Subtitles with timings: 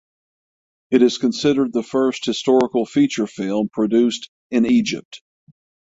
[0.89, 5.21] It is considered the first historical feature film produced in Egypt.